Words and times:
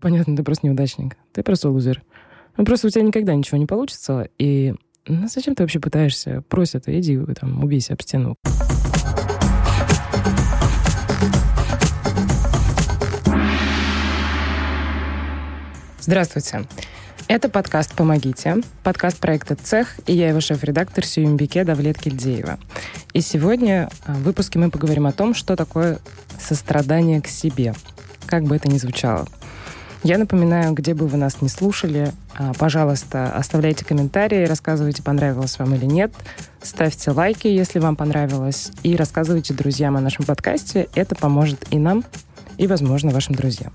Понятно, 0.00 0.34
ты 0.34 0.42
просто 0.42 0.66
неудачник. 0.66 1.16
Ты 1.32 1.42
просто 1.42 1.68
лузер. 1.68 2.02
Ну, 2.56 2.64
просто 2.64 2.86
у 2.86 2.90
тебя 2.90 3.02
никогда 3.02 3.34
ничего 3.34 3.58
не 3.58 3.66
получится, 3.66 4.28
и 4.38 4.74
ну, 5.06 5.28
зачем 5.28 5.54
ты 5.54 5.62
вообще 5.62 5.78
пытаешься? 5.78 6.42
Просят, 6.48 6.88
иди 6.88 7.18
там, 7.38 7.62
убейся 7.62 7.92
об 7.92 8.02
стену. 8.02 8.34
Здравствуйте. 16.00 16.66
Это 17.28 17.48
подкаст 17.48 17.94
«Помогите», 17.94 18.56
подкаст 18.82 19.18
проекта 19.18 19.54
«Цех», 19.54 20.00
и 20.06 20.14
я 20.14 20.30
его 20.30 20.40
шеф-редактор 20.40 21.04
Сююмбике 21.04 21.62
Давлет 21.62 21.98
Кильдеева. 21.98 22.58
И 23.12 23.20
сегодня 23.20 23.88
а, 24.04 24.14
в 24.14 24.22
выпуске 24.22 24.58
мы 24.58 24.70
поговорим 24.70 25.06
о 25.06 25.12
том, 25.12 25.34
что 25.34 25.54
такое 25.56 25.98
сострадание 26.40 27.20
к 27.20 27.28
себе, 27.28 27.74
как 28.26 28.44
бы 28.44 28.56
это 28.56 28.68
ни 28.68 28.78
звучало. 28.78 29.28
Я 30.02 30.16
напоминаю, 30.16 30.72
где 30.72 30.94
бы 30.94 31.06
вы 31.06 31.18
нас 31.18 31.42
не 31.42 31.48
слушали, 31.50 32.12
а, 32.34 32.54
пожалуйста, 32.54 33.30
оставляйте 33.32 33.84
комментарии, 33.84 34.46
рассказывайте, 34.46 35.02
понравилось 35.02 35.58
вам 35.58 35.74
или 35.74 35.84
нет. 35.84 36.12
Ставьте 36.62 37.10
лайки, 37.10 37.48
если 37.48 37.80
вам 37.80 37.96
понравилось, 37.96 38.70
и 38.82 38.96
рассказывайте 38.96 39.52
друзьям 39.52 39.96
о 39.96 40.00
нашем 40.00 40.24
подкасте. 40.24 40.88
Это 40.94 41.14
поможет 41.14 41.66
и 41.70 41.78
нам, 41.78 42.04
и, 42.56 42.66
возможно, 42.66 43.10
вашим 43.10 43.34
друзьям. 43.34 43.72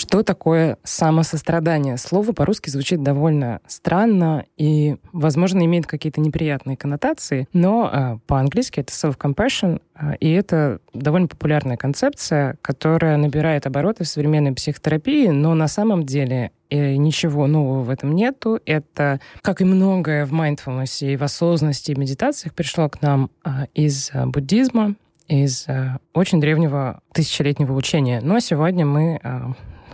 Что 0.00 0.22
такое 0.22 0.78
самосострадание? 0.82 1.98
Слово 1.98 2.32
по-русски 2.32 2.70
звучит 2.70 3.02
довольно 3.02 3.60
странно 3.66 4.46
и, 4.56 4.96
возможно, 5.12 5.62
имеет 5.66 5.86
какие-то 5.86 6.22
неприятные 6.22 6.78
коннотации, 6.78 7.48
но 7.52 7.90
э, 7.92 8.18
по-английски 8.26 8.80
это 8.80 8.94
self-compassion, 8.94 9.82
э, 9.94 10.16
и 10.20 10.30
это 10.30 10.80
довольно 10.94 11.28
популярная 11.28 11.76
концепция, 11.76 12.56
которая 12.62 13.18
набирает 13.18 13.66
обороты 13.66 14.04
в 14.04 14.08
современной 14.08 14.54
психотерапии, 14.54 15.26
но 15.28 15.52
на 15.52 15.68
самом 15.68 16.06
деле 16.06 16.52
и 16.70 16.96
ничего 16.96 17.46
нового 17.46 17.82
в 17.82 17.90
этом 17.90 18.14
нету. 18.14 18.58
Это, 18.64 19.20
как 19.42 19.60
и 19.60 19.66
многое 19.66 20.24
в 20.24 20.32
mindfulness 20.32 21.06
и 21.06 21.18
в 21.18 21.22
осознанности 21.24 21.92
и 21.92 21.94
медитациях, 21.94 22.54
пришло 22.54 22.88
к 22.88 23.02
нам 23.02 23.30
а, 23.44 23.66
из 23.74 24.10
буддизма, 24.14 24.94
из 25.28 25.66
очень 26.14 26.40
древнего 26.40 27.02
тысячелетнего 27.12 27.74
учения. 27.74 28.20
Но 28.22 28.40
сегодня 28.40 28.86
мы 28.86 29.20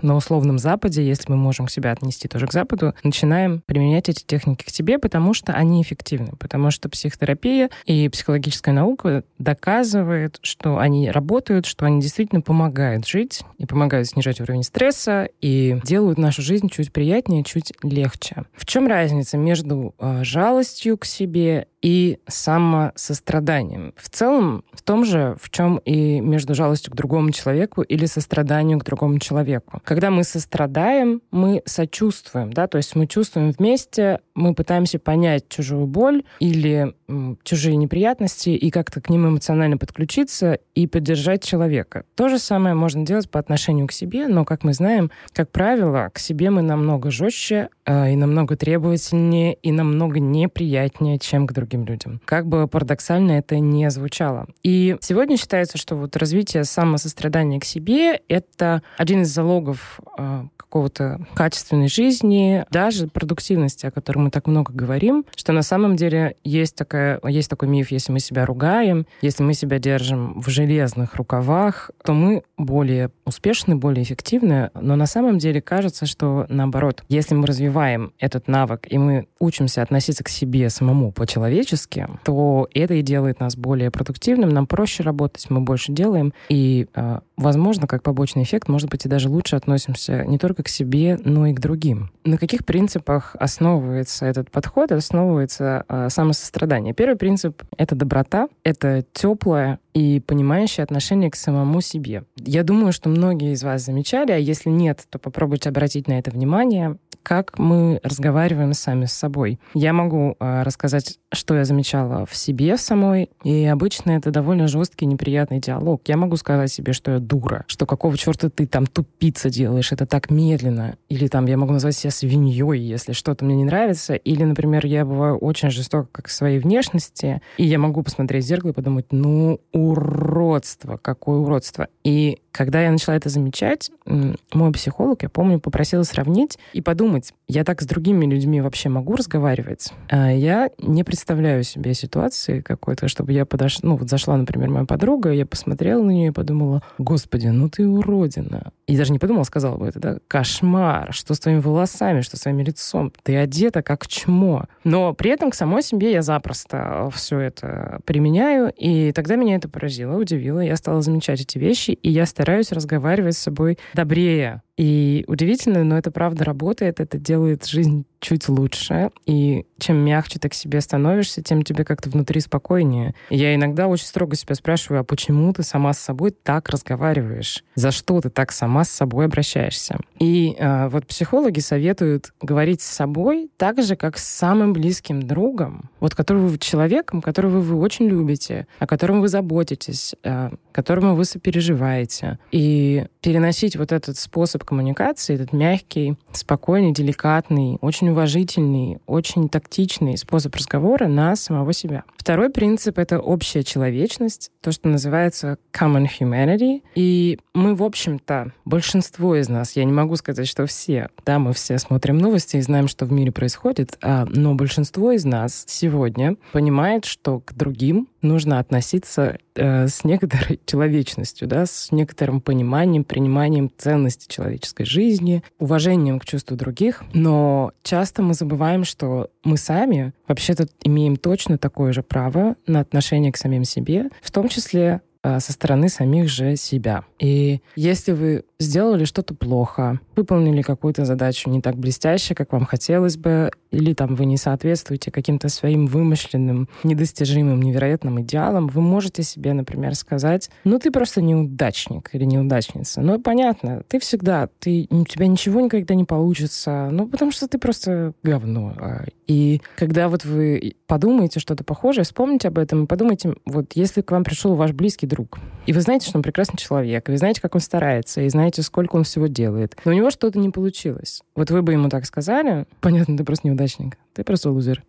на 0.03 0.17
условном 0.17 0.59
Западе, 0.59 1.07
если 1.07 1.31
мы 1.31 1.37
можем 1.37 1.69
себя 1.69 1.93
отнести 1.93 2.29
тоже 2.29 2.47
к 2.47 2.53
Западу, 2.53 2.95
начинаем 3.03 3.63
применять 3.67 4.09
эти 4.09 4.25
техники 4.25 4.65
к 4.65 4.71
себе, 4.71 4.99
потому 4.99 5.35
что 5.35 5.53
они 5.53 5.83
эффективны, 5.83 6.33
потому 6.39 6.71
что 6.71 6.89
психотерапия 6.89 7.71
и 7.85 8.09
психологическая 8.09 8.75
наука 8.75 9.25
доказывают, 9.39 10.39
что 10.43 10.79
они 10.79 11.11
работают, 11.11 11.67
что 11.67 11.87
они 11.87 12.01
действительно 12.01 12.41
помогают 12.41 13.07
жить 13.07 13.43
и 13.59 13.67
помогают 13.67 14.09
снижать 14.09 14.41
уровень 14.41 14.63
стресса 14.63 15.29
и 15.41 15.81
делают 15.85 16.19
нашу 16.19 16.43
жизнь 16.43 16.69
чуть 16.69 16.93
приятнее, 16.93 17.45
чуть 17.45 17.73
легче. 17.83 18.45
В 18.55 18.67
чем 18.67 18.87
разница 18.87 19.37
между 19.37 19.95
э, 19.99 20.25
жалостью 20.25 20.99
к 20.99 21.05
себе 21.05 21.67
и 21.87 22.19
самосостраданием. 22.27 23.95
В 23.97 24.09
целом, 24.11 24.65
в 24.73 24.83
том 24.83 25.05
же, 25.05 25.37
в 25.41 25.51
чем 25.51 25.77
и 25.79 26.21
между 26.21 26.55
жалостью 26.55 26.93
к 26.93 26.97
другому 26.97 27.31
человеку 27.31 27.83
или 27.83 28.07
состраданию 28.07 28.81
к 28.81 28.85
другому 28.85 29.21
человеку. 29.21 29.81
Когда 29.87 30.11
мы 30.11 30.25
сострадаем, 30.25 31.23
мы 31.31 31.63
сочувствуем, 31.65 32.53
да, 32.53 32.67
то 32.67 32.77
есть 32.77 32.97
мы 32.97 33.07
чувствуем 33.07 33.53
вместе, 33.53 34.19
мы 34.35 34.53
пытаемся 34.53 34.99
понять 34.99 35.49
чужую 35.49 35.87
боль 35.87 36.25
или 36.41 36.93
м, 37.09 37.39
чужие 37.45 37.77
неприятности 37.77 38.51
и 38.51 38.71
как-то 38.71 39.01
к 39.01 39.09
ним 39.09 39.29
эмоционально 39.29 39.79
подключиться 39.79 40.59
и 40.75 40.89
поддержать 40.89 41.45
человека. 41.45 42.03
То 42.17 42.29
же 42.29 42.41
самое 42.41 42.75
можно 42.75 43.07
делать 43.07 43.31
по 43.31 43.39
отношению 43.39 43.87
к 43.87 43.93
себе, 43.93 44.27
но, 44.27 44.45
как 44.45 44.65
мы 44.65 44.73
знаем, 44.73 45.13
как 45.33 45.53
правило, 45.53 46.11
к 46.13 46.19
себе 46.19 46.51
мы 46.51 46.63
намного 46.63 47.13
жестче 47.13 47.69
э, 47.85 48.13
и 48.13 48.17
намного 48.17 48.57
требовательнее 48.57 49.55
и 49.55 49.71
намного 49.71 50.19
неприятнее, 50.19 51.21
чем 51.21 51.47
к 51.47 51.53
другим 51.53 51.85
людям. 51.85 52.21
Как 52.25 52.49
бы 52.49 52.67
парадоксально 52.67 53.33
это 53.33 53.61
не 53.61 53.89
звучало. 53.91 54.49
И 54.65 54.97
сегодня 55.01 55.37
считается, 55.37 55.79
что 55.79 55.95
вот 55.95 56.17
развитие 56.17 56.65
самосострадания 56.65 57.61
к 57.61 57.65
себе— 57.65 58.21
это 58.29 58.83
один 58.99 59.23
из 59.23 59.29
залогов 59.29 59.76
э, 60.19 60.45
какого-то 60.57 61.21
качественной 61.35 61.89
жизни, 61.89 62.65
даже 62.71 63.09
продуктивности, 63.09 63.87
о 63.87 63.91
которой 63.91 64.19
мы 64.19 64.31
так 64.31 64.47
много 64.47 64.73
говорим, 64.73 65.25
что 65.37 65.53
на 65.53 65.63
самом 65.63 65.97
деле 65.97 66.37
есть, 66.45 66.75
такая, 66.75 67.21
есть 67.25 67.51
такой 67.51 67.69
миф, 67.69 67.91
если 67.91 68.13
мы 68.13 68.21
себя 68.21 68.47
ругаем, 68.47 69.07
если 69.23 69.43
мы 69.43 69.55
себя 69.55 69.79
держим 69.79 70.41
в 70.41 70.49
железных 70.49 71.15
рукавах, 71.17 71.91
то 72.05 72.13
мы 72.13 72.43
более 72.57 73.11
успешны, 73.25 73.77
более 73.77 74.03
эффективны, 74.03 74.71
но 74.75 74.97
на 74.97 75.07
самом 75.07 75.39
деле 75.39 75.61
кажется, 75.61 76.07
что 76.07 76.47
наоборот, 76.49 77.05
если 77.09 77.35
мы 77.35 77.47
развиваем 77.47 78.13
этот 78.19 78.49
навык 78.49 78.87
и 78.89 78.99
мы 78.99 79.27
учимся 79.39 79.83
относиться 79.83 80.25
к 80.25 80.29
себе 80.29 80.71
самому 80.71 81.13
по-человечески, 81.13 81.57
человечески, 81.57 82.07
то 82.25 82.69
это 82.75 82.95
и 82.95 83.03
делает 83.03 83.41
нас 83.41 83.57
более 83.57 83.91
продуктивным, 83.91 84.51
нам 84.51 84.67
проще 84.67 85.03
работать, 85.03 85.49
мы 85.51 85.61
больше 85.61 85.93
делаем, 85.93 86.33
и, 86.49 86.87
а, 86.95 87.21
возможно, 87.37 87.87
как 87.87 88.03
побочный 88.03 88.43
эффект, 88.43 88.69
может 88.69 88.91
быть, 88.91 89.07
и 89.07 89.09
даже 89.09 89.29
лучше 89.29 89.57
относимся 89.67 90.25
не 90.25 90.39
только 90.39 90.63
к 90.63 90.69
себе, 90.69 91.19
но 91.25 91.47
и 91.47 91.53
к 91.53 91.61
другим. 91.61 92.11
На 92.25 92.39
каких 92.39 92.65
принципах 92.65 93.35
основывается 93.39 94.25
этот 94.25 94.51
подход, 94.51 94.93
основывается 94.93 95.85
а, 95.89 96.09
самосострадание? 96.09 96.95
Первый 96.95 97.17
принцип— 97.17 97.63
это 97.77 97.97
доброта, 97.97 98.49
это 98.63 99.05
теплое 99.13 99.81
и 99.93 100.21
понимающее 100.21 100.85
отношение 100.85 101.31
к 101.31 101.37
самому 101.37 101.81
себе. 101.81 102.25
Я 102.37 102.63
думаю, 102.63 102.93
что 102.93 103.09
многие 103.09 103.53
из 103.53 103.65
вас 103.65 103.85
замечали, 103.85 104.33
а 104.33 104.37
если 104.37 104.71
нет, 104.71 105.05
то 105.11 105.19
попробуйте 105.19 105.71
обратить 105.71 106.07
на 106.07 106.19
это 106.19 106.31
внимание 106.31 106.97
как 107.27 107.59
мы 107.59 107.99
разговариваем 108.05 108.73
сами 108.73 109.07
с 109.07 109.13
собой. 109.13 109.59
Я 109.75 109.93
могу 109.93 110.37
э, 110.39 110.63
рассказать, 110.63 111.19
что 111.33 111.57
я 111.57 111.65
замечала 111.65 112.25
в 112.25 112.37
себе 112.37 112.77
самой, 112.77 113.31
и 113.43 113.65
обычно 113.65 114.13
это 114.13 114.31
довольно 114.31 114.69
жесткий, 114.69 115.07
неприятный 115.07 115.59
диалог. 115.59 116.03
Я 116.07 116.19
могу 116.19 116.37
сказать 116.37 116.71
себе, 116.71 116.93
что 116.93 117.15
я 117.15 117.19
дура, 117.19 117.65
что 117.67 117.85
какого 117.85 118.17
черта 118.17 118.49
ты 118.49 118.69
там 118.69 118.87
тупица 118.87 119.51
делаешь, 119.51 119.91
это 119.91 120.07
так 120.07 120.31
медленно. 120.31 120.99
Или 121.09 121.27
там 121.27 121.47
я 121.47 121.57
могу 121.57 121.73
назвать 121.73 121.97
себя 121.97 122.13
свиньей, 122.13 122.79
если 122.79 123.13
что-то 123.13 123.45
мне 123.45 123.57
не 123.57 123.65
нравится. 123.65 124.15
Или, 124.15 124.45
например, 124.45 124.87
я 124.87 125.05
бываю 125.05 125.37
очень 125.37 125.71
жестока 125.71 126.23
к 126.23 126.29
своей 126.29 126.61
внешности, 126.61 127.43
и 127.57 127.65
я 127.65 127.81
могу 127.81 128.05
посмотреть 128.05 128.45
в 128.45 128.47
зеркало 128.47 128.71
и 128.71 128.75
подумать, 128.75 129.07
ну, 129.11 129.61
уродство, 129.73 130.97
какое 130.97 131.39
уродство. 131.39 131.89
И 132.05 132.39
когда 132.57 132.83
я 132.83 132.91
начала 132.91 133.17
это 133.17 133.29
замечать, 133.29 133.91
мой 134.07 134.73
психолог, 134.73 135.23
я 135.23 135.29
помню, 135.29 135.61
попросила 135.61 136.05
сравнить 136.05 136.59
и 136.73 136.81
подумать, 136.81 137.16
я 137.49 137.65
так 137.65 137.83
с 137.83 137.87
другими 137.87 138.27
людьми 138.27 138.61
вообще 138.61 138.89
могу 138.89 139.17
разговаривать? 139.17 139.93
А 140.09 140.33
я 140.33 140.71
не 140.79 141.05
представляю 141.05 141.63
себе 141.63 141.95
ситуации 141.95 142.61
какой-то, 142.61 143.09
чтобы 143.09 143.33
я 143.33 143.45
подошла, 143.45 143.91
ну 143.91 143.97
вот 143.97 144.09
зашла, 144.09 144.37
например, 144.37 144.71
моя 144.71 144.85
подруга, 144.85 145.31
я 145.31 145.47
посмотрела 145.47 146.03
на 146.03 146.11
нее 146.11 146.29
и 146.29 146.33
подумала, 146.33 146.83
господи, 146.99 147.49
ну 147.49 147.69
ты 147.69 147.87
уродина. 147.87 148.73
И 148.87 148.97
даже 148.97 149.13
не 149.13 149.19
подумала, 149.19 149.45
сказала 149.45 149.77
бы 149.77 149.87
это, 149.87 150.01
да, 150.01 150.19
кошмар, 150.29 151.13
что 151.13 151.35
с 151.35 151.41
твоими 151.41 151.61
волосами, 151.61 152.21
что 152.21 152.37
с 152.37 152.41
твоим 152.41 152.61
лицом, 152.61 153.13
ты 153.23 153.37
одета 153.37 153.83
как 153.83 154.07
чмо. 154.07 154.67
Но 154.85 155.13
при 155.15 155.31
этом 155.31 155.51
к 155.51 155.55
самой 155.55 155.83
себе 155.83 156.13
я 156.13 156.23
запросто 156.23 157.11
все 157.13 157.41
это 157.41 158.01
применяю, 158.05 158.73
и 158.77 159.13
тогда 159.13 159.37
меня 159.37 159.57
это 159.57 159.69
поразило, 159.69 160.17
удивило, 160.17 160.61
я 160.61 160.77
стала 160.77 161.03
замечать 161.03 161.41
эти 161.41 161.59
вещи, 161.59 161.91
и 161.91 162.11
я 162.11 162.27
стараюсь 162.27 162.73
разговаривать 162.73 163.37
с 163.37 163.43
собой 163.43 163.79
добрее. 163.95 164.63
И 164.77 165.25
удивительно, 165.27 165.85
но 165.85 165.97
это 165.97 166.11
правда 166.11 166.45
работает, 166.45 167.01
это 167.01 167.19
делает 167.19 167.65
жизнь 167.67 168.05
чуть 168.21 168.49
лучше. 168.49 169.11
И 169.25 169.65
чем 169.79 169.99
мягче 169.99 170.39
ты 170.39 170.49
к 170.49 170.55
себе 170.55 170.81
становишься, 170.81 171.43
тем 171.43 171.63
тебе 171.63 171.85
как-то 171.85 172.11
внутри 172.11 172.41
спокойнее. 172.41 173.15
И 173.31 173.37
я 173.37 173.55
иногда 173.55 173.89
очень 173.89 174.07
строго 174.07 174.37
себя 174.37 174.55
спрашиваю, 174.55 175.01
а 175.01 175.05
почему 175.05 175.53
ты 175.53 175.63
сама 175.63 175.93
с 175.93 175.99
собой 175.99 176.31
так 176.31 176.69
разговариваешь? 176.69 177.65
За 177.75 177.91
что 177.91 178.21
ты 178.21 178.31
так 178.31 178.53
сама 178.53 178.85
с 178.85 178.91
собой 178.91 179.27
обращаешься? 179.27 179.99
И 180.19 180.57
э, 180.59 180.89
вот 180.89 181.07
психологи 181.07 181.61
советуют 181.61 182.33
говорить 182.41 182.81
с 182.83 182.87
собой 182.87 183.51
так 183.57 183.83
же, 183.83 183.97
как 183.97 184.19
с 184.19 184.25
самым 184.25 184.73
близким 184.73 185.23
другом, 185.23 185.91
вот 186.01 186.15
которого 186.15 186.49
вы 186.49 186.59
человеком, 186.59 187.23
которого 187.23 187.61
вы 187.61 187.79
очень 187.79 188.07
любите, 188.07 188.67
о 188.79 188.87
котором 188.87 189.21
вы 189.21 189.29
заботитесь, 189.29 190.15
э, 190.23 190.51
которому 190.73 191.15
вы 191.15 191.25
сопереживаете. 191.25 192.39
И 192.51 193.07
переносить 193.21 193.77
вот 193.77 193.93
этот 193.93 194.17
способ 194.17 194.65
коммуникации, 194.67 195.35
этот 195.35 195.53
мягкий, 195.53 196.17
спокойный, 196.33 196.93
деликатный, 196.93 197.79
очень 197.81 198.11
уважительный, 198.11 198.99
очень 199.07 199.49
тактичный 199.49 200.19
способ 200.19 200.55
разговора 200.55 201.07
на 201.07 201.37
самого 201.37 201.73
себя. 201.73 202.05
Второй 202.17 202.51
принцип— 202.51 202.99
это 202.99 203.21
общая 203.21 203.63
человечность, 203.63 204.51
то, 204.61 204.73
что 204.73 204.89
называется 204.89 205.59
common 205.73 206.07
humanity. 206.09 206.83
И 206.95 207.39
мы, 207.55 207.75
в 207.75 207.83
общем-то, 207.83 208.53
большинство 208.65 209.37
из 209.37 209.49
нас, 209.49 209.77
я 209.77 209.85
не 209.85 209.93
могу 209.93 210.17
сказать, 210.17 210.49
что 210.49 210.67
все, 210.67 211.09
да, 211.25 211.39
мы 211.39 211.53
все 211.53 211.79
смотрим 211.79 212.19
новости 212.19 212.57
и 212.57 212.61
знаем, 212.61 212.89
что 212.89 213.07
в 213.07 213.13
мире 213.13 213.31
происходит, 213.31 213.97
а, 214.03 214.27
но 214.29 214.55
большинство 214.55 215.13
из 215.13 215.25
нас 215.25 215.65
сегодня 215.69 216.37
понимает, 216.53 217.05
что 217.05 217.39
к 217.41 217.55
другим 217.55 218.09
нужно 218.23 218.59
относиться 218.59 219.39
э, 219.57 219.89
с 219.89 220.05
некоторой 220.05 220.61
человечностью, 220.67 221.49
да, 221.49 221.67
с 221.67 221.93
некоторым 221.93 222.41
пониманием, 222.41 223.05
приниманием 223.05 223.71
ценности 223.77 224.33
человеческой 224.33 224.85
жизни, 224.85 225.43
уважением 225.59 226.21
к 226.21 226.25
чувству 226.25 226.57
других. 226.57 227.03
Но 227.13 227.73
часто 227.83 228.23
мы 228.23 228.35
забываем, 228.35 228.85
что 228.85 229.31
мы 229.45 229.57
сами 229.57 230.13
вообще-то 230.29 230.69
имеем 230.83 231.17
точно 231.17 231.59
такое 231.59 231.93
же 231.93 232.03
право 232.03 232.57
на 232.67 232.81
отношение 232.81 233.33
к 233.33 233.37
самим 233.37 233.65
себе, 233.65 234.11
в 234.23 234.31
том 234.31 234.49
числе 234.49 235.01
э, 235.23 235.41
со 235.41 235.53
стороны 235.53 235.89
самих 235.89 236.29
же 236.29 236.57
себя. 236.57 237.05
И 237.19 237.61
если 237.75 238.13
вы 238.13 238.45
сделали 238.59 239.05
что-то 239.05 239.35
плохо, 239.35 240.01
выполнили 240.15 240.63
какую-то 240.63 241.05
задачу 241.05 241.51
не 241.51 241.61
так 241.61 241.77
блестяще, 241.77 242.35
как 242.35 242.53
вам 242.53 242.65
хотелось 242.65 243.17
бы, 243.17 243.51
или 243.77 243.93
там 243.93 244.15
вы 244.15 244.25
не 244.25 244.37
соответствуете 244.37 245.11
каким-то 245.11 245.49
своим 245.49 245.87
вымышленным, 245.87 246.69
недостижимым, 246.83 247.61
невероятным 247.61 248.21
идеалам, 248.23 248.69
вы 248.69 248.81
можете 248.81 249.23
себе, 249.23 249.53
например, 249.53 249.95
сказать, 249.95 250.51
ну 250.65 250.79
ты 250.79 250.91
просто 250.91 251.23
неудачник 251.23 252.11
или 252.13 252.25
неудачница. 252.25 253.01
Ну 253.01 253.21
понятно, 253.21 253.83
ты 253.89 253.99
всегда, 253.99 254.49
ты, 254.59 254.87
у 254.91 255.05
тебя 255.05 255.27
ничего 255.27 255.61
никогда 255.61 255.95
не 255.95 256.05
получится, 256.05 256.89
ну 256.91 257.07
потому 257.07 257.31
что 257.31 257.49
ты 257.49 257.59
просто 257.59 258.13
говно. 258.23 258.75
А, 258.79 259.05
и 259.27 259.61
когда 259.77 260.09
вот 260.09 260.25
вы 260.25 260.75
подумаете 260.87 261.41
что-то 261.41 261.65
похожее, 261.65 262.05
вспомните 262.05 262.49
об 262.49 262.59
этом 262.59 262.85
и 262.85 262.87
подумайте, 262.87 263.35
вот 263.45 263.73
если 263.75 264.01
к 264.01 264.11
вам 264.11 264.25
пришел 264.25 264.55
ваш 264.55 264.73
близкий 264.73 265.07
друг, 265.07 265.39
и 265.67 265.73
вы 265.73 265.81
знаете, 265.81 266.09
что 266.09 266.19
он 266.19 266.23
прекрасный 266.23 266.57
человек, 266.57 267.09
и 267.09 267.13
вы 267.13 267.19
знаете, 267.19 267.41
как 267.41 267.55
он 267.55 267.61
старается, 267.61 268.23
и 268.23 268.29
знаете, 268.29 268.63
сколько 268.63 268.97
он 268.97 269.05
всего 269.05 269.27
делает, 269.27 269.77
но 269.85 269.91
у 269.91 269.95
него 269.95 270.11
что-то 270.11 270.39
не 270.39 270.51
получилось. 270.51 271.23
Вот 271.35 271.51
вы 271.51 271.63
бы 271.63 271.73
ему 271.73 271.89
так 271.89 272.07
сказали, 272.07 272.67
понятно, 272.81 273.17
ты 273.17 273.25
просто 273.25 273.49
неудачник, 273.49 273.66
ты 274.13 274.25
просто 274.25 274.51
лузер. 274.51 274.83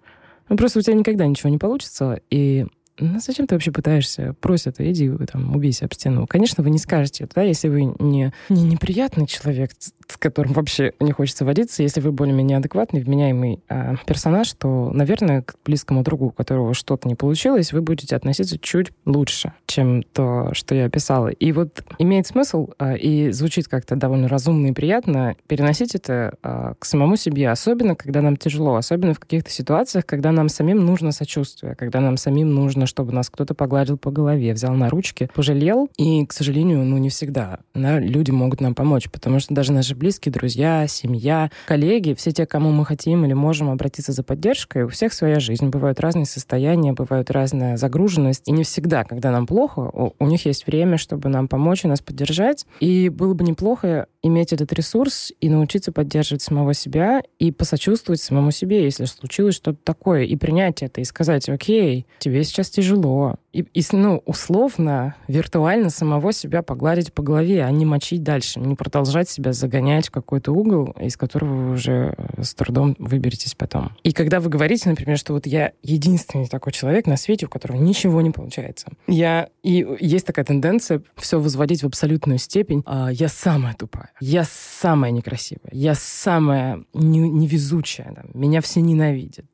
Ну, 0.50 0.56
просто 0.56 0.80
у 0.80 0.82
тебя 0.82 0.96
никогда 0.96 1.28
ничего 1.28 1.50
не 1.50 1.58
получится, 1.58 2.22
и 2.30 2.66
ну, 3.00 3.20
зачем 3.20 3.46
ты 3.46 3.56
вообще 3.56 3.72
пытаешься? 3.72 4.34
Просят, 4.40 4.80
иди 4.80 5.12
там, 5.32 5.56
убейся 5.56 5.86
об 5.86 5.94
стену. 5.94 6.26
Конечно, 6.26 6.64
вы 6.64 6.72
не 6.72 6.80
скажете 6.80 7.26
это, 7.26 7.36
да, 7.36 7.42
если 7.44 7.68
вы 7.68 7.84
не, 8.00 8.34
не 8.50 8.64
неприятный 8.64 9.28
человек, 9.28 9.72
с 10.08 10.18
которым 10.18 10.54
вообще 10.54 10.94
не 11.00 11.12
хочется 11.12 11.46
водиться, 11.46 11.84
если 11.84 12.02
вы 12.02 12.12
более-менее 12.12 12.58
адекватный, 12.58 13.02
вменяемый 13.02 13.62
э, 13.70 13.96
персонаж, 14.06 14.52
то, 14.54 14.92
наверное, 14.92 15.42
к 15.42 15.56
близкому 15.66 16.04
другу, 16.04 16.28
у 16.28 16.32
которого 16.32 16.74
что-то 16.74 17.08
не 17.08 17.16
получилось, 17.16 17.74
вы 17.74 17.82
будете 17.82 18.16
относиться 18.16 18.58
чуть 18.58 18.92
лучше, 19.06 19.54
чем 19.66 20.04
то, 20.04 20.50
что 20.54 20.76
я 20.76 20.86
описала. 20.86 21.28
И 21.28 21.52
вот 21.52 21.84
имеет 22.00 22.28
смысл 22.28 22.70
э, 22.80 22.98
и 22.98 23.32
звучит 23.32 23.68
как-то 23.68 23.96
довольно 23.96 24.28
разумно 24.28 24.68
и 24.68 24.72
приятно 24.72 25.36
переносить 25.48 25.96
это 25.96 26.38
э, 26.42 26.74
к 26.80 26.86
самому 26.86 27.16
себе, 27.16 27.50
особенно 27.50 27.96
когда 27.96 28.22
нам 28.22 28.38
тяжело, 28.38 28.76
особенно 28.76 29.14
в 29.14 29.20
каких-то 29.20 29.50
ситуациях, 29.50 30.06
когда 30.06 30.32
нам 30.32 30.50
самим 30.50 30.86
нужно 30.86 31.12
сочувствие, 31.12 31.76
когда 31.76 32.00
нам 32.00 32.18
самим 32.18 32.54
нужно 32.54 32.86
чтобы 32.88 33.12
нас 33.14 33.30
кто-то 33.30 33.54
погладил 33.54 33.98
по 33.98 34.12
голове, 34.12 34.54
взял 34.54 34.74
на 34.74 34.90
ручки, 34.90 35.30
пожалел. 35.34 35.90
И, 35.98 36.26
к 36.26 36.34
сожалению, 36.34 36.84
ну 36.84 36.98
не 36.98 37.10
всегда 37.10 37.60
да, 37.74 38.00
люди 38.00 38.32
могут 38.32 38.62
нам 38.62 38.74
помочь, 38.74 39.10
потому 39.10 39.40
что 39.40 39.54
даже 39.54 39.72
наши 39.72 39.96
близкие 39.98 40.32
друзья, 40.32 40.88
семья, 40.88 41.52
коллеги, 41.66 42.14
все 42.14 42.32
те, 42.32 42.46
кому 42.46 42.72
мы 42.72 42.86
хотим 42.86 43.26
или 43.26 43.34
можем 43.34 43.70
обратиться 43.70 44.12
за 44.12 44.24
поддержкой, 44.24 44.84
у 44.84 44.90
всех 44.90 45.14
своя 45.14 45.40
жизнь. 45.40 45.68
Бывают 45.68 46.00
разные 46.00 46.26
состояния, 46.26 46.94
бывают 46.94 47.32
разная 47.32 47.78
загруженность. 47.78 48.48
И 48.48 48.52
не 48.52 48.64
всегда, 48.64 49.04
когда 49.04 49.32
нам 49.32 49.48
плохо, 49.48 49.80
у, 49.80 50.14
у 50.18 50.28
них 50.28 50.46
есть 50.46 50.68
время, 50.68 50.98
чтобы 50.98 51.30
нам 51.30 51.48
помочь 51.48 51.84
и 51.84 51.88
нас 51.88 52.02
поддержать. 52.02 52.66
И 52.80 53.10
было 53.10 53.34
бы 53.34 53.44
неплохо 53.44 54.08
иметь 54.22 54.54
этот 54.54 54.72
ресурс 54.74 55.32
и 55.40 55.50
научиться 55.50 55.92
поддерживать 55.92 56.42
самого 56.42 56.74
себя 56.74 57.22
и 57.40 57.52
посочувствовать 57.52 58.22
самому 58.22 58.52
себе, 58.52 58.84
если 58.84 59.06
случилось 59.06 59.56
что-то 59.56 59.80
такое, 59.84 60.24
и 60.24 60.36
принять 60.36 60.84
это, 60.84 61.02
и 61.02 61.06
сказать, 61.06 61.50
окей, 61.50 62.06
тебе 62.20 62.44
сейчас 62.44 62.70
тяжело. 62.70 63.36
И, 63.54 63.62
и 63.74 63.84
ну, 63.94 64.22
условно, 64.26 65.16
виртуально 65.28 65.90
самого 65.90 66.34
себя 66.34 66.62
погладить 66.62 67.14
по 67.14 67.24
голове, 67.24 67.64
а 67.64 67.72
не 67.72 67.86
мочить 67.86 68.24
дальше, 68.24 68.60
не 68.60 68.76
продолжать 68.76 69.30
себя 69.30 69.54
загонять 69.54 70.10
в 70.10 70.12
какой-то 70.12 70.52
угол, 70.52 70.96
из 71.00 71.18
которого 71.18 71.54
вы 71.54 71.72
уже 71.72 72.14
э, 72.18 72.44
с 72.44 72.54
трудом 72.54 72.96
выберетесь 73.00 73.56
потом. 73.56 73.92
И 74.04 74.12
когда 74.12 74.40
вы 74.40 74.50
говорите, 74.50 74.90
например, 74.90 75.18
что 75.18 75.34
вот 75.34 75.48
я 75.48 75.72
единственный 75.82 76.48
такой 76.48 76.74
человек 76.74 77.08
на 77.08 77.18
свете, 77.18 77.46
у 77.46 77.50
которого 77.50 77.78
ничего 77.78 78.22
не 78.22 78.32
получается, 78.32 78.88
я... 79.08 79.50
И 79.64 79.86
есть 80.00 80.26
такая 80.26 80.46
тенденция 80.46 81.02
все 81.16 81.40
возводить 81.40 81.84
в 81.84 81.88
абсолютную 81.88 82.40
степень. 82.40 82.84
А, 82.86 83.10
я 83.12 83.28
самая 83.28 83.74
тупая, 83.74 84.12
я 84.20 84.44
самая 84.46 85.12
некрасивая, 85.12 85.72
я 85.72 85.96
самая 85.96 86.84
не, 86.94 87.20
невезучая, 87.20 88.14
да, 88.16 88.24
меня 88.34 88.62
все 88.62 88.82
ненавидят, 88.82 89.46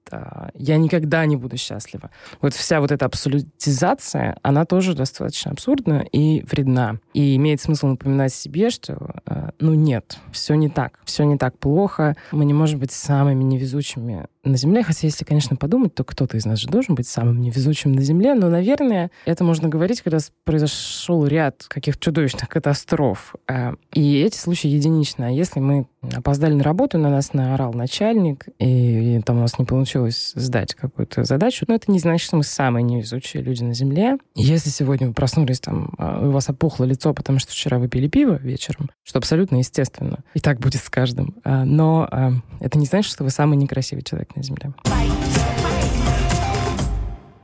я 0.54 0.78
никогда 0.78 1.26
не 1.26 1.36
буду 1.36 1.58
счастлива. 1.58 2.10
Вот 2.42 2.54
вся 2.54 2.80
вот 2.80 2.92
эта 2.92 3.06
абсолютизация, 3.06 4.38
она 4.42 4.66
тоже 4.66 4.94
достаточно 4.94 5.52
абсурдна 5.52 6.06
и 6.12 6.44
вредна. 6.44 7.00
И 7.14 7.36
имеет 7.36 7.62
смысл 7.62 7.88
напоминать 7.88 8.34
себе, 8.34 8.70
что, 8.70 9.22
э, 9.26 9.50
ну 9.60 9.74
нет, 9.74 10.18
все 10.32 10.56
не 10.56 10.70
так, 10.70 11.00
все 11.06 11.24
не 11.24 11.38
так 11.38 11.58
плохо, 11.58 12.16
мы 12.32 12.46
не 12.46 12.54
можем 12.54 12.80
быть 12.80 12.92
самыми 12.92 13.44
невезучими 13.44 14.28
на 14.44 14.58
Земле, 14.58 14.84
хотя 14.84 15.08
если, 15.08 15.24
конечно, 15.24 15.56
подумать, 15.56 15.96
то 15.96 16.04
кто-то 16.04 16.38
из 16.38 16.46
нас 16.46 16.60
же 16.60 16.68
должен 16.68 16.96
быть 16.96 17.08
самым 17.08 17.42
невезучим 17.42 17.94
на 17.94 18.02
Земле, 18.02 18.34
но, 18.34 18.50
наверное, 18.50 19.10
это 19.26 19.44
можно 19.44 19.70
говорить, 19.70 20.02
когда 20.02 20.20
произошел 20.44 21.26
ряд 21.26 21.66
каких-то 21.68 22.02
чудовищных 22.02 22.50
катастроф. 22.50 23.36
Э, 23.48 23.74
и 23.94 24.22
эти 24.22 24.38
случаи 24.38 24.68
единичны. 24.68 25.26
А 25.26 25.30
если 25.30 25.60
мы 25.60 25.88
опоздали 26.14 26.54
на 26.54 26.64
работу, 26.64 26.98
на 26.98 27.10
нас 27.10 27.34
наорал 27.34 27.74
начальник, 27.74 28.48
и, 28.60 29.18
и 29.18 29.22
там 29.22 29.38
у 29.38 29.42
нас 29.42 29.58
не 29.58 29.66
получилось 29.66 30.34
сдать 30.36 30.76
какую-то 30.76 31.24
задачу, 31.24 31.66
но 31.68 31.76
это 31.76 31.92
не 31.92 32.00
значит, 32.00 32.28
что 32.28 32.36
мы 32.36 32.44
самые 32.44 32.84
невезучие 32.84 33.42
люди 33.42 33.64
на 33.64 33.74
Земле. 33.74 34.18
Если 34.36 34.70
сегодня 34.70 35.08
вы 35.08 35.14
проснулись, 35.14 35.62
там, 35.62 35.94
а, 35.98 36.28
у 36.28 36.32
вас 36.32 36.50
опухло 36.50 36.84
лицо, 36.84 37.14
потому 37.14 37.40
что 37.40 37.52
вчера 37.52 37.80
вы 37.80 37.88
пили 37.88 38.08
пиво 38.08 38.36
вечером, 38.36 38.90
что 39.04 39.20
абсолютно 39.20 39.58
естественно, 39.58 40.20
и 40.34 40.40
так 40.40 40.60
будет 40.60 40.82
с 40.82 40.90
каждым, 40.90 41.36
а, 41.44 41.64
но 41.64 42.08
а, 42.12 42.32
это 42.60 42.78
не 42.78 42.86
значит, 42.86 43.12
что 43.12 43.24
вы 43.24 43.30
самый 43.30 43.58
некрасивый 43.58 44.04
человек 44.04 44.33
на 44.36 44.44
Земле. 44.44 44.74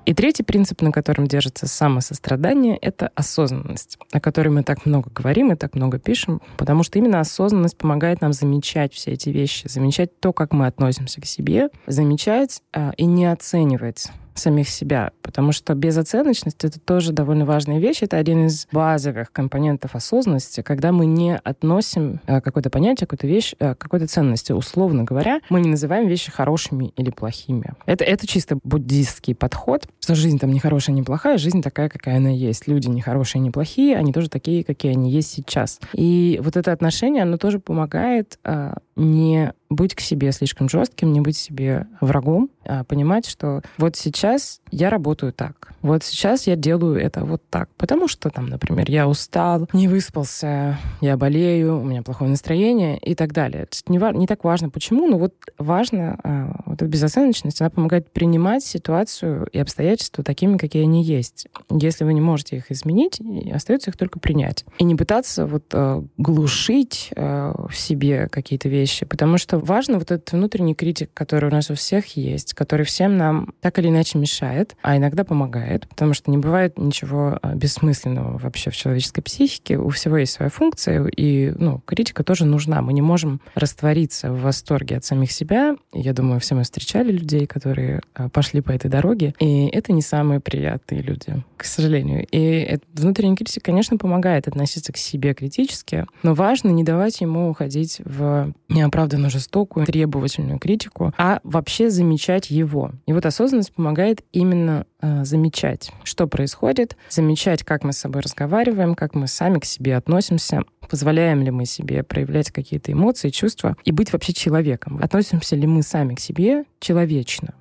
И 0.10 0.14
третий 0.16 0.42
принцип, 0.42 0.82
на 0.82 0.92
котором 0.92 1.28
держится 1.28 1.68
самосострадание, 1.68 2.78
это 2.78 3.12
осознанность, 3.14 4.00
о 4.12 4.20
которой 4.20 4.48
мы 4.48 4.64
так 4.64 4.88
много 4.88 5.12
говорим 5.14 5.52
и 5.52 5.56
так 5.56 5.76
много 5.76 6.00
пишем, 6.00 6.42
потому 6.58 6.82
что 6.82 6.98
именно 6.98 7.20
осознанность 7.20 7.78
помогает 7.78 8.20
нам 8.22 8.34
замечать 8.34 8.92
все 8.92 9.12
эти 9.12 9.30
вещи, 9.30 9.68
замечать 9.68 10.20
то, 10.20 10.34
как 10.34 10.52
мы 10.52 10.66
относимся 10.66 11.22
к 11.22 11.28
себе, 11.28 11.70
замечать 11.86 12.64
э, 12.74 12.92
и 12.98 13.06
не 13.06 13.32
оценивать 13.32 14.08
самих 14.40 14.70
себя, 14.70 15.12
потому 15.22 15.52
что 15.52 15.76
безоценочность— 15.76 16.64
это 16.66 16.80
тоже 16.80 17.12
довольно 17.12 17.46
важная 17.46 17.80
вещь. 17.80 18.00
Это 18.02 18.18
один 18.18 18.48
из 18.48 18.68
базовых 18.72 19.32
компонентов 19.32 19.96
осознанности, 19.96 20.62
когда 20.62 20.92
мы 20.92 21.06
не 21.06 21.38
относим 21.38 22.22
э, 22.26 22.42
какое-то 22.42 22.70
понятие, 22.70 23.08
какую-то 23.08 23.28
вещь, 23.28 23.54
э, 23.60 23.76
какой-то 23.76 24.08
ценности. 24.08 24.52
Условно 24.52 25.04
говоря, 25.04 25.42
мы 25.50 25.62
не 25.62 25.70
называем 25.70 26.08
вещи 26.08 26.32
хорошими 26.32 26.92
или 26.96 27.12
плохими. 27.12 27.74
Это, 27.86 28.04
это 28.04 28.26
чисто 28.26 28.58
буддистский 28.64 29.36
подход, 29.36 29.88
что 30.00 30.16
жизнь 30.16 30.40
там 30.40 30.52
не 30.52 30.60
хорошая, 30.60 30.96
не 30.96 31.04
плохая, 31.04 31.38
жизнь 31.38 31.62
такая, 31.62 31.90
какая 31.90 32.18
она 32.18 32.30
есть. 32.30 32.68
Люди 32.68 32.88
не 32.88 33.02
хорошие, 33.02 33.42
не 33.42 33.52
плохие, 33.52 33.98
они 33.98 34.14
тоже 34.14 34.30
такие, 34.30 34.64
какие 34.64 34.94
они 34.94 35.12
есть 35.12 35.30
сейчас. 35.32 35.80
И 35.94 36.40
вот 36.44 36.58
это 36.58 36.72
отношение, 36.72 37.24
оно 37.24 37.38
тоже 37.38 37.60
помогает 37.60 38.40
э, 38.44 38.74
не 39.00 39.54
быть 39.70 39.96
к 39.96 40.00
себе 40.00 40.32
слишком 40.32 40.68
жестким, 40.68 41.14
не 41.14 41.22
быть 41.22 41.38
себе 41.38 41.88
врагом, 42.02 42.50
а 42.66 42.84
понимать, 42.84 43.28
что 43.28 43.62
вот 43.78 43.96
сейчас 43.96 44.62
я 44.72 44.90
работаю 44.90 45.32
так, 45.32 45.74
вот 45.82 46.04
сейчас 46.04 46.48
я 46.48 46.56
делаю 46.56 47.00
это 47.00 47.24
вот 47.24 47.42
так, 47.50 47.70
потому 47.78 48.08
что 48.08 48.30
там, 48.30 48.48
например, 48.48 48.90
я 48.90 49.08
устал, 49.08 49.70
не 49.74 49.88
выспался, 49.88 50.78
я 51.02 51.18
болею, 51.18 51.80
у 51.80 51.84
меня 51.84 52.02
плохое 52.02 52.30
настроение 52.30 52.98
и 52.98 53.16
так 53.16 53.32
далее. 53.32 53.68
Не, 53.88 54.00
не 54.18 54.28
так 54.28 54.44
важно, 54.44 54.70
почему, 54.70 55.08
но 55.08 55.18
вот 55.18 55.34
важно, 55.58 56.20
а, 56.24 56.62
вот 56.66 56.82
эта 56.82 56.86
безоценочность, 56.86 57.62
она 57.62 57.70
помогает 57.70 58.12
принимать 58.12 58.64
ситуацию 58.64 59.48
и 59.52 59.60
обстоятельства 59.60 60.24
такими, 60.24 60.58
какие 60.58 60.84
они 60.84 61.04
есть. 61.04 61.48
Если 61.70 62.04
вы 62.04 62.14
не 62.14 62.22
можете 62.22 62.58
их 62.58 62.72
изменить, 62.72 63.22
остается 63.54 63.92
их 63.92 63.98
только 63.98 64.20
принять. 64.20 64.66
И 64.80 64.84
не 64.84 64.96
пытаться 64.96 65.46
вот 65.46 65.66
а, 65.74 66.04
глушить 66.18 67.12
в 67.16 67.74
себе 67.74 68.28
какие-то 68.30 68.68
вещи, 68.68 68.89
потому 69.08 69.38
что 69.38 69.58
важно 69.58 70.00
вот 70.00 70.12
этот 70.12 70.32
внутренний 70.32 70.76
критик, 70.76 71.12
который 71.14 71.50
у 71.50 71.52
нас 71.52 71.70
у 71.70 71.76
всех 71.76 72.18
есть, 72.18 72.54
который 72.54 72.86
всем 72.86 73.18
нам 73.18 73.54
так 73.62 73.80
или 73.80 73.90
иначе 73.90 74.18
мешает, 74.18 74.76
а 74.82 74.98
иногда 74.98 75.24
помогает, 75.24 75.88
потому 75.88 76.14
что 76.14 76.32
не 76.32 76.38
бывает 76.38 76.78
ничего 76.78 77.40
а, 77.42 77.56
бессмысленного 77.56 78.38
вообще 78.38 78.70
в 78.70 78.76
человеческой 78.76 79.22
психике. 79.22 79.78
У 79.78 79.90
всего 79.90 80.18
есть 80.18 80.34
своя 80.34 80.50
функция, 80.50 81.06
и 81.08 81.52
ну, 81.58 81.82
критика 81.86 82.24
тоже 82.24 82.46
нужна. 82.46 82.82
Мы 82.82 82.94
не 82.94 83.02
можем 83.02 83.42
раствориться 83.56 84.32
в 84.32 84.42
восторге 84.42 84.98
от 84.98 85.06
самих 85.06 85.32
себя 85.32 85.76
Я 85.94 86.14
думаю, 86.14 86.40
все 86.40 86.56
мы 86.56 86.64
встречали 86.64 87.12
людей, 87.12 87.46
которые 87.46 88.02
а, 88.14 88.30
пошли 88.30 88.62
по 88.62 88.72
этой 88.72 88.90
дороге, 88.90 89.34
и 89.40 89.68
это 89.68 89.92
не 89.92 90.02
самые 90.02 90.40
приятные 90.40 91.02
люди, 91.02 91.44
к 91.58 91.64
сожалению. 91.64 92.26
И 92.32 92.80
внутренний 92.94 93.36
критик, 93.36 93.64
конечно, 93.64 93.98
помогает 93.98 94.48
относиться 94.48 94.92
к 94.94 94.98
себе 94.98 95.34
критически, 95.34 96.06
но 96.24 96.34
важно 96.34 96.70
не 96.70 96.84
давать 96.84 97.22
ему 97.22 97.50
уходить 97.50 98.02
в 98.04 98.54
неоправданно 98.80 99.30
жестокую, 99.30 99.86
требовательную 99.86 100.60
критику, 100.60 101.14
а 101.18 101.40
вообще 101.44 101.90
замечать 101.90 102.50
его. 102.50 102.92
И 103.06 103.14
вот 103.14 103.26
осознанность 103.26 103.74
помогает 103.74 104.24
именно 104.32 104.86
э, 105.02 105.24
замечать, 105.24 105.92
что 106.04 106.28
происходит, 106.28 106.98
замечать, 107.10 107.64
как 107.64 107.84
мы 107.84 107.94
с 107.94 107.98
собой 107.98 108.22
разговариваем, 108.22 108.96
как 108.96 109.16
мы 109.16 109.28
сами 109.28 109.60
к 109.60 109.66
себе 109.66 109.96
относимся, 109.96 110.64
позволяем 110.90 111.44
ли 111.44 111.52
мы 111.52 111.66
себе 111.66 112.04
проявлять 112.04 112.52
какие-то 112.52 112.92
эмоции, 112.92 113.30
чувства 113.30 113.76
и 113.84 113.92
быть 113.92 114.12
вообще 114.12 114.34
человеком. 114.34 115.00
Относимся 115.02 115.56
ли 115.56 115.68
мы 115.68 115.84
сами 115.84 116.16
к 116.16 116.20
себе 116.20 116.64
человечно. 116.80 117.54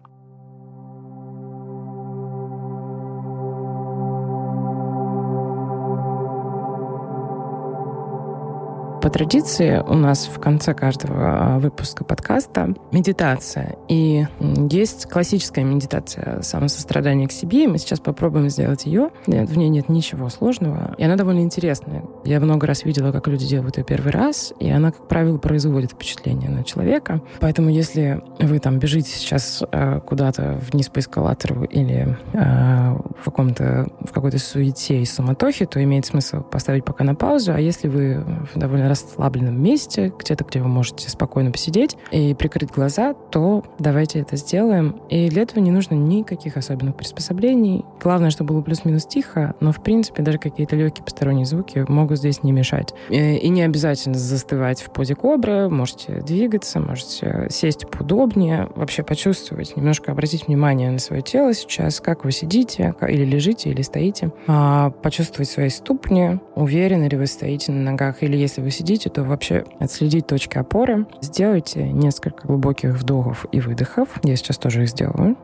По 9.09 9.13
традиции 9.13 9.83
у 9.89 9.95
нас 9.95 10.27
в 10.27 10.39
конце 10.39 10.75
каждого 10.75 11.55
а, 11.55 11.59
выпуска 11.61 12.05
подкаста 12.05 12.75
медитация. 12.93 13.77
И 13.89 14.27
есть 14.71 15.07
классическая 15.07 15.65
медитация 15.65 16.43
самосострадания 16.43 17.27
к 17.27 17.33
себе. 17.33 17.65
И 17.65 17.67
мы 17.67 17.79
сейчас 17.79 18.01
попробуем 18.01 18.51
сделать 18.51 18.85
ее. 18.85 19.09
В 19.27 19.57
ней 19.57 19.71
нет 19.71 19.89
ничего 19.89 20.29
сложного. 20.29 20.95
И 20.99 21.05
она 21.05 21.17
довольно 21.17 21.41
интересная. 21.41 22.05
Я 22.27 22.39
много 22.39 22.67
раз 22.67 22.85
видела, 22.85 23.11
как 23.11 23.29
люди 23.29 23.47
делают 23.47 23.79
ее 23.79 23.85
первый 23.85 24.13
раз. 24.13 24.53
И 24.61 24.69
она, 24.71 24.93
как 24.93 25.09
правило, 25.09 25.39
производит 25.39 25.93
впечатление 25.93 26.51
на 26.51 26.63
человека. 26.63 27.23
Поэтому 27.41 27.71
если 27.71 28.23
вы 28.39 28.59
там 28.59 28.79
бежите 28.79 29.09
сейчас 29.09 29.63
а, 29.73 30.01
куда-то 30.01 30.61
вниз 30.71 30.91
по 30.91 30.99
эскалатору 30.99 31.65
или 31.65 32.15
а, 32.35 33.01
в, 33.19 33.25
каком-то, 33.25 33.89
в 34.03 34.13
какой-то 34.13 34.39
суете 34.39 35.01
и 35.01 35.07
суматохе, 35.07 35.65
то 35.65 35.83
имеет 35.83 36.05
смысл 36.05 36.43
поставить 36.43 36.85
пока 36.85 37.05
на 37.05 37.15
паузу. 37.15 37.55
А 37.55 37.59
если 37.59 37.89
вы 37.89 38.23
довольно 38.55 38.91
расслабленном 39.05 39.61
месте, 39.61 40.13
где-то, 40.19 40.45
где 40.45 40.61
вы 40.61 40.69
можете 40.69 41.09
спокойно 41.09 41.51
посидеть 41.51 41.97
и 42.11 42.35
прикрыть 42.35 42.71
глаза, 42.71 43.15
то 43.15 43.65
давайте 43.79 44.21
это 44.21 44.37
сделаем. 44.37 45.01
И 45.09 45.29
для 45.29 45.43
этого 45.43 45.61
не 45.61 45.71
нужно 45.71 45.95
никаких 45.95 46.57
особенных 46.57 46.97
приспособлений. 46.97 47.85
Главное, 48.03 48.31
чтобы 48.31 48.55
было 48.55 48.63
плюс-минус 48.63 49.07
тихо, 49.07 49.55
но, 49.61 49.73
в 49.73 49.83
принципе, 49.83 50.23
даже 50.23 50.39
какие-то 50.39 50.77
легкие 50.77 51.05
посторонние 51.05 51.47
звуки 51.47 51.85
могут 51.89 52.19
здесь 52.19 52.43
не 52.43 52.53
мешать. 52.53 52.95
И 53.09 53.49
не 53.49 53.63
обязательно 53.63 54.17
застывать 54.17 54.81
в 54.83 54.91
позе 54.91 55.15
кобры, 55.15 55.69
можете 55.69 56.21
двигаться, 56.21 56.81
можете 56.81 57.47
сесть 57.51 57.89
поудобнее, 57.91 58.69
вообще 58.75 59.03
почувствовать, 59.03 59.77
немножко 59.77 60.13
обратить 60.13 60.47
внимание 60.47 60.91
на 60.91 60.99
свое 60.99 61.23
тело 61.23 61.55
сейчас, 61.55 62.01
как 62.01 62.25
вы 62.25 62.33
сидите, 62.33 62.95
или 63.07 63.25
лежите, 63.25 63.71
или 63.71 63.83
стоите, 63.83 64.33
а 64.47 64.91
почувствовать 64.91 65.49
свои 65.49 65.69
ступни, 65.69 66.41
уверены 66.55 67.05
ли 67.05 67.17
вы 67.17 67.27
стоите 67.27 67.73
на 67.73 67.91
ногах, 67.93 68.23
или 68.23 68.37
если 68.37 68.61
вы 68.61 68.71
сидите, 68.71 68.88
то 68.97 69.23
вообще 69.23 69.65
отследить 69.79 70.27
точки 70.27 70.57
опоры. 70.59 71.07
Сделайте 71.21 71.83
несколько 71.93 72.47
глубоких 72.47 72.95
вдохов 72.95 73.47
и 73.53 73.61
выдохов. 73.61 74.09
Я 74.23 74.37
сейчас 74.37 74.59
тоже 74.59 74.85
их 74.85 74.89
сделаю. 74.89 75.37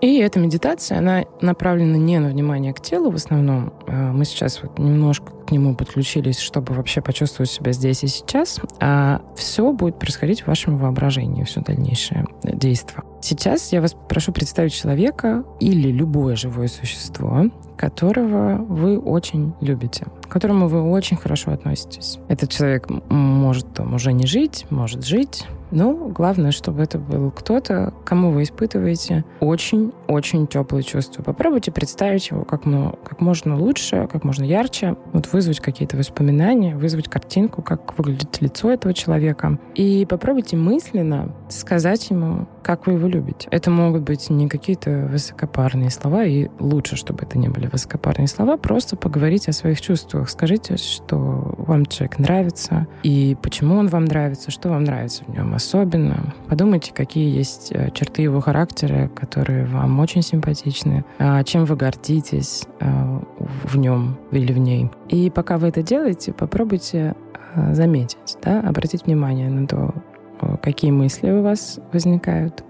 И 0.00 0.18
эта 0.18 0.38
медитация, 0.38 0.98
она 0.98 1.24
направлена 1.40 1.96
не 1.96 2.18
на 2.18 2.28
внимание 2.28 2.72
к 2.72 2.80
телу 2.80 3.10
в 3.10 3.16
основном. 3.16 3.72
А 3.88 4.12
мы 4.12 4.24
сейчас 4.24 4.62
вот 4.62 4.78
немножко 4.78 5.32
к 5.46 5.50
нему 5.50 5.74
подключились, 5.74 6.38
чтобы 6.38 6.74
вообще 6.74 7.00
почувствовать 7.00 7.50
себя 7.50 7.72
здесь 7.72 8.04
и 8.04 8.06
сейчас. 8.06 8.60
А 8.80 9.22
все 9.34 9.72
будет 9.72 9.98
происходить 9.98 10.42
в 10.42 10.46
вашем 10.46 10.78
воображении, 10.78 11.42
все 11.44 11.62
дальнейшее 11.62 12.26
действие. 12.44 13.02
Сейчас 13.20 13.72
я 13.72 13.80
вас 13.80 13.96
прошу 14.08 14.32
представить 14.32 14.72
человека 14.72 15.44
или 15.58 15.90
любое 15.90 16.36
живое 16.36 16.68
существо, 16.68 17.46
которого 17.76 18.56
вы 18.56 18.98
очень 18.98 19.54
любите, 19.60 20.06
к 20.22 20.28
которому 20.28 20.68
вы 20.68 20.82
очень 20.82 21.16
хорошо 21.16 21.50
относитесь. 21.50 22.18
Этот 22.28 22.50
человек 22.50 22.88
может 23.08 23.72
там 23.72 23.94
уже 23.94 24.12
не 24.12 24.26
жить, 24.26 24.66
может 24.70 25.04
жить, 25.04 25.46
но 25.70 25.94
главное, 25.94 26.50
чтобы 26.50 26.82
это 26.82 26.98
был 26.98 27.30
кто-то, 27.30 27.92
кому 28.04 28.30
вы 28.30 28.42
испытываете 28.42 29.24
очень-очень 29.40 30.46
теплые 30.46 30.82
чувства. 30.82 31.22
Попробуйте 31.22 31.70
представить 31.70 32.30
его 32.30 32.44
как, 32.44 32.64
ну, 32.64 32.98
как 33.04 33.20
можно 33.20 33.56
лучше, 33.58 34.08
как 34.10 34.24
можно 34.24 34.44
ярче, 34.44 34.96
вот 35.12 35.32
вызвать 35.32 35.60
какие-то 35.60 35.96
воспоминания, 35.96 36.76
вызвать 36.76 37.08
картинку, 37.08 37.62
как 37.62 37.98
выглядит 37.98 38.40
лицо 38.40 38.70
этого 38.70 38.94
человека. 38.94 39.58
И 39.74 40.06
попробуйте 40.08 40.56
мысленно 40.56 41.34
сказать 41.48 42.10
ему, 42.10 42.46
как 42.68 42.86
вы 42.86 42.92
его 42.92 43.08
любите. 43.08 43.48
Это 43.50 43.70
могут 43.70 44.02
быть 44.02 44.28
не 44.28 44.46
какие-то 44.46 45.08
высокопарные 45.10 45.88
слова, 45.88 46.24
и 46.24 46.50
лучше, 46.58 46.96
чтобы 46.96 47.24
это 47.24 47.38
не 47.38 47.48
были 47.48 47.66
высокопарные 47.66 48.28
слова, 48.28 48.58
просто 48.58 48.94
поговорить 48.94 49.48
о 49.48 49.52
своих 49.52 49.80
чувствах. 49.80 50.28
Скажите, 50.28 50.76
что 50.76 51.16
вам 51.56 51.86
человек 51.86 52.18
нравится, 52.18 52.86
и 53.02 53.38
почему 53.40 53.76
он 53.78 53.86
вам 53.86 54.04
нравится, 54.04 54.50
что 54.50 54.68
вам 54.68 54.84
нравится 54.84 55.24
в 55.24 55.30
нем 55.30 55.54
особенно. 55.54 56.34
Подумайте, 56.46 56.92
какие 56.94 57.34
есть 57.34 57.72
э, 57.72 57.90
черты 57.94 58.20
его 58.20 58.42
характера, 58.42 59.08
которые 59.16 59.64
вам 59.64 59.98
очень 60.00 60.20
симпатичны, 60.20 61.06
а 61.18 61.42
чем 61.44 61.64
вы 61.64 61.74
гордитесь 61.74 62.66
э, 62.80 63.20
в 63.64 63.78
нем 63.78 64.18
или 64.30 64.52
в 64.52 64.58
ней. 64.58 64.90
И 65.08 65.30
пока 65.30 65.56
вы 65.56 65.68
это 65.68 65.82
делаете, 65.82 66.34
попробуйте 66.34 67.14
э, 67.54 67.74
заметить, 67.74 68.36
да, 68.42 68.60
обратить 68.60 69.06
внимание 69.06 69.48
на 69.48 69.66
то, 69.66 69.94
какие 70.62 70.90
мысли 70.90 71.30
у 71.30 71.42
вас 71.42 71.80
возникают 71.92 72.64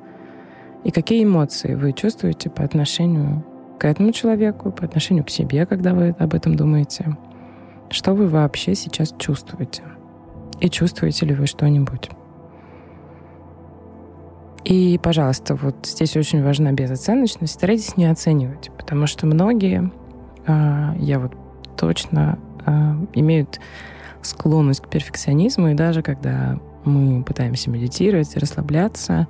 и 0.85 0.91
какие 0.91 1.25
эмоции 1.25 1.75
вы 1.75 1.93
чувствуете 1.93 2.51
по 2.51 2.63
отношению 2.63 3.45
к 3.79 3.85
этому 3.85 4.13
человеку, 4.13 4.71
по 4.71 4.85
отношению 4.85 5.25
к 5.25 5.31
себе, 5.31 5.67
когда 5.67 5.95
вы 5.95 6.15
об 6.19 6.35
этом 6.35 6.57
думаете. 6.57 7.17
Что 7.91 8.15
вы 8.15 8.29
вообще 8.29 8.75
сейчас 8.75 9.15
чувствуете? 9.19 9.83
И 10.61 10.69
чувствуете 10.69 11.27
ли 11.27 11.35
вы 11.35 11.47
что-нибудь? 11.47 12.11
И, 14.65 14.99
пожалуйста, 15.03 15.55
вот 15.55 15.87
здесь 15.87 16.17
очень 16.17 16.43
важна 16.43 16.73
безоценочность. 16.73 17.55
Старайтесь 17.55 17.97
не 17.97 18.07
оценивать, 18.07 18.71
потому 18.77 19.07
что 19.07 19.27
многие, 19.27 19.91
а, 20.47 20.95
я 20.99 21.21
вот 21.21 21.33
точно, 21.77 22.39
а, 22.67 22.97
имеют 23.15 23.61
склонность 24.21 24.81
к 24.81 24.89
перфекционизму, 24.89 25.69
и 25.69 25.75
даже 25.75 26.03
когда 26.03 26.59
мы 26.85 27.23
пытаемся 27.23 27.71
медитировать, 27.71 28.37
расслабляться, 28.37 29.29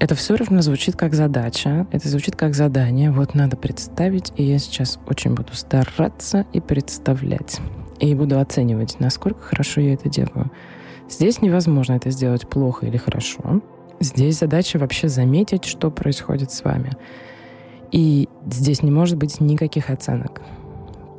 это 0.00 0.14
все 0.14 0.36
равно 0.36 0.62
звучит 0.62 0.94
как 0.94 1.14
задача, 1.14 1.86
это 1.90 2.08
звучит 2.08 2.36
как 2.36 2.54
задание. 2.54 3.10
Вот 3.10 3.34
надо 3.34 3.56
представить, 3.56 4.32
и 4.36 4.44
я 4.44 4.58
сейчас 4.58 4.98
очень 5.08 5.34
буду 5.34 5.54
стараться 5.54 6.46
и 6.52 6.60
представлять. 6.60 7.58
И 7.98 8.14
буду 8.14 8.38
оценивать, 8.38 9.00
насколько 9.00 9.40
хорошо 9.40 9.80
я 9.80 9.94
это 9.94 10.08
делаю. 10.08 10.52
Здесь 11.10 11.42
невозможно 11.42 11.94
это 11.94 12.10
сделать 12.10 12.48
плохо 12.48 12.86
или 12.86 12.96
хорошо. 12.96 13.60
Здесь 13.98 14.38
задача 14.38 14.78
вообще 14.78 15.08
заметить, 15.08 15.64
что 15.64 15.90
происходит 15.90 16.52
с 16.52 16.62
вами. 16.62 16.92
И 17.90 18.28
здесь 18.46 18.82
не 18.84 18.92
может 18.92 19.16
быть 19.16 19.40
никаких 19.40 19.90
оценок. 19.90 20.42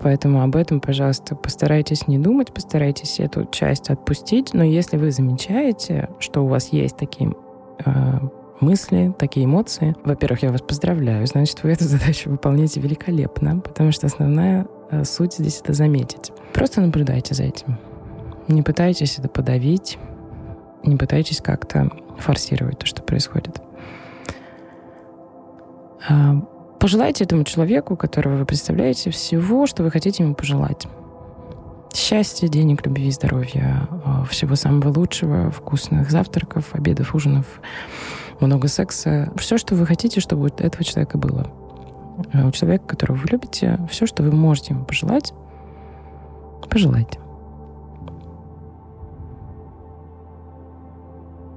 Поэтому 0.01 0.41
об 0.41 0.55
этом, 0.55 0.79
пожалуйста, 0.79 1.35
постарайтесь 1.35 2.07
не 2.07 2.17
думать, 2.17 2.53
постарайтесь 2.53 3.19
эту 3.19 3.45
часть 3.45 3.89
отпустить. 3.89 4.53
Но 4.53 4.63
если 4.63 4.97
вы 4.97 5.11
замечаете, 5.11 6.09
что 6.19 6.41
у 6.43 6.47
вас 6.47 6.69
есть 6.69 6.95
такие 6.97 7.33
э, 7.85 7.91
мысли, 8.61 9.13
такие 9.17 9.45
эмоции, 9.45 9.95
во-первых, 10.03 10.43
я 10.43 10.51
вас 10.51 10.61
поздравляю, 10.61 11.25
значит, 11.27 11.63
вы 11.63 11.71
эту 11.71 11.83
задачу 11.85 12.29
выполняете 12.29 12.79
великолепно, 12.79 13.59
потому 13.59 13.91
что 13.91 14.07
основная 14.07 14.67
э, 14.91 15.03
суть 15.03 15.33
здесь 15.33 15.59
это 15.61 15.73
заметить. 15.73 16.31
Просто 16.53 16.81
наблюдайте 16.81 17.33
за 17.33 17.43
этим. 17.43 17.77
Не 18.47 18.63
пытайтесь 18.63 19.19
это 19.19 19.27
подавить, 19.27 19.97
не 20.83 20.95
пытайтесь 20.95 21.41
как-то 21.41 21.91
форсировать 22.17 22.79
то, 22.79 22.85
что 22.85 23.03
происходит. 23.03 23.61
А, 26.07 26.41
Пожелайте 26.79 27.25
этому 27.25 27.43
человеку, 27.43 27.97
которого 27.97 28.37
вы 28.37 28.45
представляете, 28.45 29.09
всего, 29.11 29.67
что 29.67 29.83
вы 29.83 29.91
хотите 29.91 30.23
ему 30.23 30.33
пожелать. 30.33 30.87
Счастья, 31.93 32.47
денег, 32.47 32.85
любви, 32.85 33.11
здоровья, 33.11 33.87
а, 34.05 34.23
всего 34.25 34.55
самого 34.55 34.97
лучшего, 34.97 35.51
вкусных 35.51 36.09
завтраков, 36.09 36.73
обедов, 36.73 37.13
ужинов, 37.15 37.45
много 38.39 38.69
секса. 38.69 39.31
Все, 39.35 39.57
что 39.57 39.75
вы 39.75 39.85
хотите, 39.85 40.21
чтобы 40.21 40.43
у 40.43 40.47
этого 40.47 40.83
человека 40.83 41.17
было. 41.17 41.51
А 42.31 42.47
у 42.47 42.51
человека, 42.51 42.85
которого 42.85 43.17
вы 43.17 43.27
любите, 43.29 43.77
все, 43.89 44.05
что 44.05 44.23
вы 44.23 44.31
можете 44.31 44.73
ему 44.73 44.85
пожелать, 44.85 45.33
пожелайте. 46.69 47.19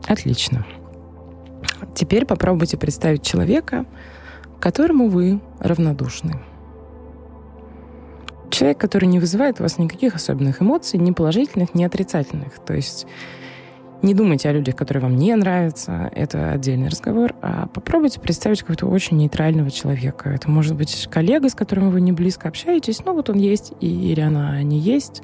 Отлично. 0.09 0.67
Теперь 1.95 2.27
попробуйте 2.27 2.77
представить 2.77 3.23
человека, 3.23 3.85
которому 4.63 5.09
вы 5.09 5.41
равнодушны. 5.59 6.39
Человек, 8.49 8.79
который 8.79 9.07
не 9.07 9.19
вызывает 9.19 9.59
у 9.59 9.65
вас 9.65 9.77
никаких 9.77 10.15
особенных 10.15 10.63
эмоций, 10.63 11.01
ни 11.01 11.11
положительных, 11.11 11.75
ни 11.75 11.83
отрицательных. 11.83 12.61
То 12.65 12.75
есть 12.75 13.09
Не 14.03 14.15
думайте 14.15 14.49
о 14.49 14.53
людях, 14.53 14.75
которые 14.75 15.01
вам 15.01 15.17
не 15.17 15.33
нравятся, 15.37 16.11
это 16.13 16.51
отдельный 16.51 16.89
разговор, 16.89 17.37
а 17.41 17.69
попробуйте 17.69 18.19
представить 18.19 18.61
какого-то 18.63 18.87
очень 18.87 19.17
нейтрального 19.17 19.71
человека. 19.71 20.29
Это 20.31 20.51
может 20.51 20.75
быть 20.75 21.07
коллега, 21.09 21.49
с 21.49 21.55
которым 21.55 21.91
вы 21.91 22.01
не 22.01 22.11
близко 22.11 22.49
общаетесь, 22.49 23.05
но 23.05 23.15
вот 23.15 23.31
он 23.31 23.39
есть, 23.39 23.73
и, 23.79 24.11
или 24.11 24.21
она 24.21 24.61
не 24.65 24.81
есть, 24.81 25.23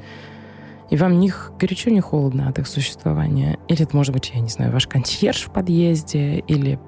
и 0.90 0.96
вам 0.96 1.18
ни 1.18 1.32
горячо, 1.58 1.90
ни 1.90 1.98
холодно 1.98 2.48
от 2.48 2.60
их 2.60 2.68
существования. 2.68 3.58
Или 3.66 3.82
это 3.82 3.96
может 3.96 4.14
быть, 4.14 4.30
я 4.32 4.40
не 4.40 4.48
знаю, 4.48 4.70
ваш 4.70 4.86
консьерж 4.86 5.46
в 5.46 5.50
подъезде, 5.50 6.38
или 6.46 6.78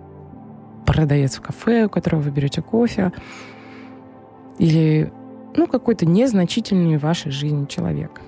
продавец 0.87 1.37
в 1.37 1.43
кафе, 1.43 1.87
у 1.87 1.89
которого 1.89 2.21
вы 2.21 2.31
берете 2.31 2.63
кофе, 2.63 3.13
или 4.59 5.13
ну, 5.57 5.67
какой-то 5.67 6.07
незначительный 6.07 6.99
в 6.99 7.03
вашей 7.03 7.31
жизни 7.33 7.67
человек. 7.67 8.21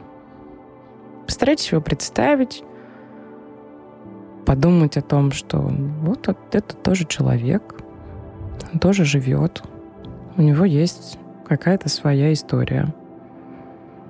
Постарайтесь 1.27 1.71
его 1.71 1.81
представить, 1.81 2.65
подумать 4.45 4.97
о 4.97 5.03
том, 5.03 5.31
что 5.33 5.59
вот 5.59 6.29
это 6.53 6.77
тоже 6.77 7.05
человек, 7.07 7.77
он 8.73 8.81
тоже 8.81 9.05
живет, 9.05 9.63
у 10.37 10.43
него 10.43 10.65
есть 10.65 11.19
какая-то 11.47 11.89
своя 11.89 12.33
история. 12.33 12.95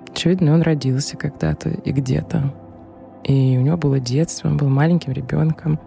Очевидно, 0.08 0.54
он 0.54 0.62
родился 0.62 1.16
когда-то 1.16 1.70
и 1.70 1.90
где-то. 1.90 2.52
И 3.24 3.56
у 3.56 3.62
него 3.62 3.76
было 3.76 3.98
детство, 3.98 4.48
он 4.48 4.56
был 4.56 4.68
маленьким 4.68 5.12
ребенком. 5.12 5.78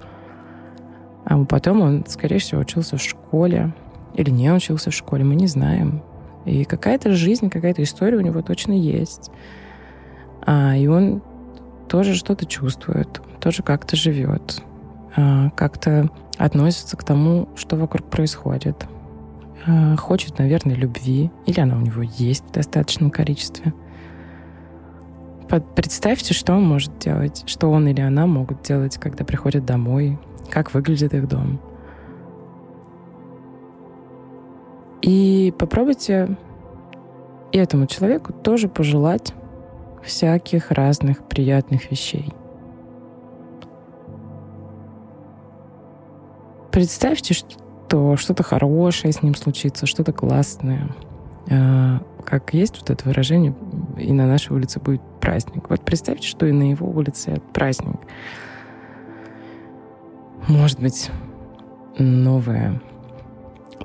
А 1.26 1.44
потом 1.44 1.82
он, 1.82 2.06
скорее 2.08 2.40
всего, 2.40 2.62
учился 2.62 2.98
в 2.98 3.02
школе. 3.02 3.74
Или 4.14 4.30
не 4.30 4.52
учился 4.52 4.92
в 4.92 4.94
школе, 4.94 5.26
мы 5.26 5.36
не 5.36 5.48
знаем. 5.48 6.02
И 6.46 6.64
какая-то 6.64 7.14
жизнь, 7.14 7.50
какая-то 7.50 7.84
история 7.84 8.18
у 8.18 8.22
него 8.22 8.42
точно 8.42 8.72
есть. 8.72 9.32
А, 10.46 10.76
и 10.78 10.88
он 10.88 11.22
тоже 11.90 12.14
что-то 12.14 12.46
чувствует, 12.46 13.22
тоже 13.40 13.64
как-то 13.64 13.96
живет, 13.96 14.62
а, 15.16 15.50
как-то 15.52 16.10
относится 16.38 16.96
к 16.98 17.04
тому, 17.04 17.50
что 17.56 17.76
вокруг 17.76 18.10
происходит. 18.10 18.86
А, 19.66 19.96
хочет, 19.96 20.38
наверное, 20.38 20.76
любви, 20.76 21.32
или 21.46 21.60
она 21.60 21.78
у 21.78 21.82
него 21.82 22.04
есть 22.04 22.46
в 22.46 22.52
достаточном 22.52 23.10
количестве. 23.10 23.74
Представьте, 25.76 26.34
что 26.34 26.54
он 26.54 26.64
может 26.64 26.98
делать, 27.00 27.44
что 27.46 27.72
он 27.72 27.88
или 27.88 28.02
она 28.02 28.28
могут 28.28 28.64
делать, 28.64 28.98
когда 28.98 29.24
приходят 29.24 29.66
домой, 29.66 30.20
как 30.50 30.74
выглядит 30.74 31.14
их 31.14 31.28
дом. 31.28 31.60
И 35.02 35.54
попробуйте 35.58 36.38
этому 37.52 37.86
человеку 37.86 38.34
тоже 38.34 38.68
пожелать 38.68 39.34
всяких 40.04 40.72
разных 40.72 41.24
приятных 41.28 41.92
вещей. 41.92 42.34
Представьте, 46.72 47.34
что 47.34 48.18
что-то 48.18 48.44
хорошее 48.44 49.14
с 49.14 49.22
ним 49.22 49.36
случится, 49.36 49.86
что-то 49.86 50.12
классное. 50.12 50.90
А, 51.50 52.02
как 52.26 52.54
есть 52.54 52.80
вот 52.80 52.90
это 52.90 53.08
выражение, 53.08 53.56
и 53.98 54.12
на 54.12 54.28
нашей 54.28 54.54
улице 54.54 54.80
будет 54.80 55.02
праздник. 55.22 55.70
Вот 55.70 55.82
представьте, 55.82 56.28
что 56.28 56.46
и 56.46 56.52
на 56.52 56.72
его 56.72 56.88
улице 56.90 57.42
праздник. 57.54 58.00
Может 60.48 60.80
быть, 60.80 61.10
новая 61.98 62.82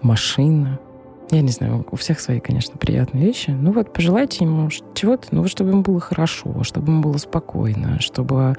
машина— 0.02 0.78
я 1.30 1.42
не 1.42 1.50
знаю, 1.50 1.86
у 1.90 1.96
всех 1.96 2.18
свои, 2.18 2.40
конечно, 2.40 2.76
приятные 2.76 3.24
вещи. 3.24 3.50
Ну 3.50 3.72
вот 3.72 3.92
пожелайте 3.92 4.44
ему 4.44 4.68
чего-то, 4.94 5.28
ну 5.30 5.42
вот 5.42 5.50
чтобы 5.50 5.70
ему 5.70 5.82
было 5.82 6.00
хорошо, 6.00 6.64
чтобы 6.64 6.90
ему 6.90 7.02
было 7.02 7.18
спокойно, 7.18 8.00
чтобы 8.00 8.56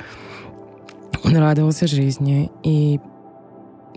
он 1.24 1.36
радовался 1.36 1.88
жизни 1.88 2.50
и 2.64 3.00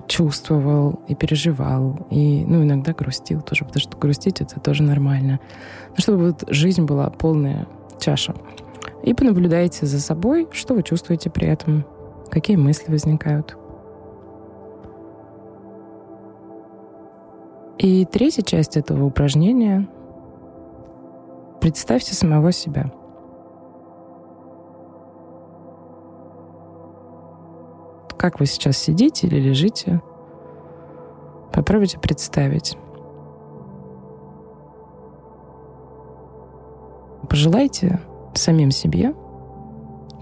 чувствовал 0.09 1.01
и 1.07 1.15
переживал, 1.15 2.07
и, 2.11 2.45
ну, 2.45 2.63
иногда 2.65 2.93
грустил 2.93 3.41
тоже, 3.41 3.65
потому 3.65 3.81
что 3.81 3.97
грустить— 3.97 4.41
это 4.41 4.59
тоже 4.61 4.83
нормально. 4.83 5.39
Но 5.91 5.97
чтобы 5.99 6.27
вот 6.27 6.45
жизнь 6.49 6.85
была 6.85 7.09
полная 7.11 7.67
чаша. 8.01 8.35
И 9.05 9.15
понаблюдайте 9.15 9.87
за 9.87 10.01
собой, 10.01 10.49
что 10.51 10.75
вы 10.75 10.83
чувствуете 10.83 11.31
при 11.31 11.47
этом, 11.47 11.87
какие 12.31 12.57
мысли 12.57 12.91
возникают. 12.91 13.57
И 17.85 18.07
третья 18.07 18.41
часть 18.41 18.79
этого 18.79 19.05
упражнения— 19.05 19.87
представьте 21.61 22.15
самого 22.15 22.51
себя. 22.51 22.91
Как 28.17 28.41
вы 28.41 28.47
сейчас 28.47 28.79
сидите 28.79 29.27
или 29.27 29.39
лежите, 29.39 30.01
попробуйте 31.53 31.99
представить. 31.99 32.79
Пожелайте 37.29 38.01
самим 38.33 38.71
себе 38.71 39.15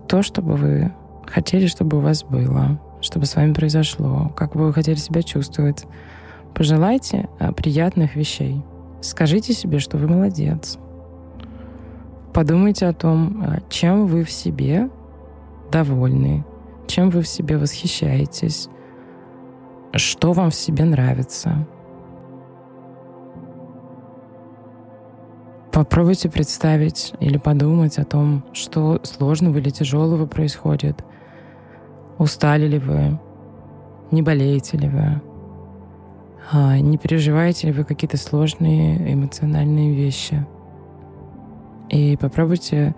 то, 0.09 0.23
чтобы 0.23 0.57
вы 0.57 0.93
хотели, 1.29 1.69
чтобы 1.69 1.99
у 1.99 2.01
вас 2.01 2.25
было, 2.25 2.81
чтобы 3.01 3.27
с 3.27 3.37
вами 3.37 3.53
произошло, 3.53 4.33
как 4.35 4.55
бы 4.55 4.67
вы 4.67 4.73
хотели 4.73 4.97
себя 4.97 5.23
чувствовать, 5.23 5.87
Пожелайте 6.55 7.29
а, 7.39 7.53
приятных 7.53 8.17
вещей. 8.17 8.63
Скажите 9.01 9.53
себе, 9.53 9.79
что 9.79 9.97
вы 9.97 10.07
молодец. 10.07 10.79
Подумайте 12.33 12.87
о 12.87 12.93
том, 12.93 13.43
а, 13.45 13.59
чем 13.69 14.07
вы 14.07 14.25
в 14.25 14.31
себе 14.31 14.91
довольны, 15.71 16.45
чем 16.87 17.11
вы 17.11 17.23
в 17.23 17.29
себе 17.29 17.57
восхищаетесь, 17.57 18.69
что 19.95 20.33
вам 20.33 20.51
в 20.51 20.55
себе 20.55 20.85
нравится. 20.85 21.67
Попробуйте 25.73 26.29
представить 26.29 27.15
или 27.19 27.39
подумать 27.39 27.97
о 27.99 28.05
том, 28.05 28.45
что 28.53 29.01
сложного 29.05 29.57
или 29.57 29.71
тяжелого 29.71 30.27
происходит. 30.27 31.03
Устали 32.19 32.67
ли 32.67 32.79
вы? 32.79 33.19
Не 34.11 34.21
болеете 34.21 34.77
ли 34.77 34.89
вы? 34.89 35.32
А, 36.51 36.79
не 36.79 36.99
переживаете 36.99 37.69
ли 37.69 37.73
вы 37.73 37.85
какие-то 37.85 38.17
сложные 38.17 39.15
эмоциональные 39.15 39.95
вещи. 39.95 40.45
И 41.89 42.17
попробуйте 42.17 42.95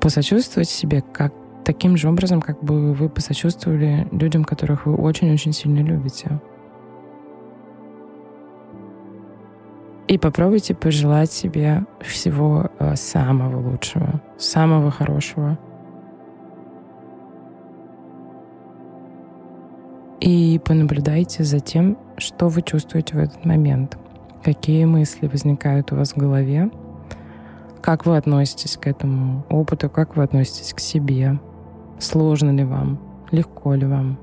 посочувствовать 0.00 0.68
себе 0.68 1.00
как 1.00 1.32
таким 1.64 1.96
же 1.96 2.08
образом, 2.08 2.40
как 2.40 2.62
бы 2.62 2.92
вы 2.92 3.08
посочувствовали 3.08 4.08
людям, 4.12 4.44
которых 4.44 4.86
вы 4.86 4.94
очень-очень 4.94 5.52
сильно 5.52 5.80
любите. 5.80 6.40
И 10.08 10.18
попробуйте 10.18 10.74
пожелать 10.74 11.30
себе 11.30 11.84
всего 12.00 12.68
э, 12.78 12.96
самого 12.96 13.70
лучшего, 13.70 14.20
самого 14.38 14.90
хорошего— 14.90 15.58
И 20.20 20.60
понаблюдайте 20.64 21.44
за 21.44 21.60
тем, 21.60 21.96
что 22.18 22.48
вы 22.48 22.62
чувствуете 22.62 23.16
в 23.16 23.18
этот 23.18 23.44
момент, 23.44 23.96
какие 24.44 24.84
мысли 24.84 25.26
возникают 25.26 25.92
у 25.92 25.96
вас 25.96 26.12
в 26.12 26.18
голове, 26.18 26.70
как 27.80 28.04
вы 28.04 28.16
относитесь 28.16 28.76
к 28.76 28.86
этому 28.86 29.46
опыту, 29.48 29.88
как 29.88 30.16
вы 30.16 30.22
относитесь 30.22 30.74
к 30.74 30.80
себе, 30.80 31.40
сложно 31.98 32.50
ли 32.50 32.64
вам, 32.64 33.00
легко 33.30 33.74
ли 33.74 33.86
вам, 33.86 34.18